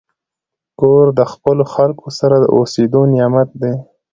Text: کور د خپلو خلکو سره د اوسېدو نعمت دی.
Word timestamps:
کور 0.79 1.05
د 1.19 1.21
خپلو 1.31 1.63
خلکو 1.73 2.07
سره 2.19 2.35
د 2.39 2.45
اوسېدو 2.55 3.01
نعمت 3.13 3.49
دی. 3.61 3.73